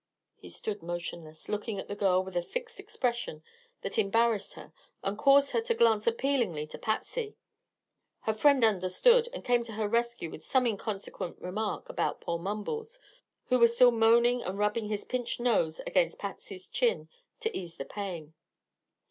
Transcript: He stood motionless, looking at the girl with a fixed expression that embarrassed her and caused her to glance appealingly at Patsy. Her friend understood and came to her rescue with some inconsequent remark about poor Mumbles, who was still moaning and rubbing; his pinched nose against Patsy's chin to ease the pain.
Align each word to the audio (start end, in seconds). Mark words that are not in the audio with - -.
He 0.35 0.49
stood 0.49 0.81
motionless, 0.81 1.47
looking 1.47 1.77
at 1.77 1.87
the 1.87 1.95
girl 1.95 2.23
with 2.23 2.35
a 2.35 2.41
fixed 2.41 2.79
expression 2.79 3.43
that 3.83 3.99
embarrassed 3.99 4.53
her 4.53 4.73
and 5.03 5.15
caused 5.15 5.51
her 5.51 5.61
to 5.61 5.75
glance 5.75 6.07
appealingly 6.07 6.63
at 6.63 6.81
Patsy. 6.81 7.35
Her 8.21 8.33
friend 8.33 8.63
understood 8.63 9.29
and 9.31 9.45
came 9.45 9.61
to 9.63 9.73
her 9.73 9.87
rescue 9.87 10.31
with 10.31 10.43
some 10.43 10.65
inconsequent 10.65 11.39
remark 11.39 11.87
about 11.87 12.19
poor 12.21 12.39
Mumbles, 12.39 12.99
who 13.49 13.59
was 13.59 13.75
still 13.75 13.91
moaning 13.91 14.41
and 14.41 14.57
rubbing; 14.57 14.87
his 14.87 15.05
pinched 15.05 15.39
nose 15.39 15.79
against 15.85 16.17
Patsy's 16.17 16.67
chin 16.67 17.07
to 17.41 17.55
ease 17.55 17.77
the 17.77 17.85
pain. 17.85 18.33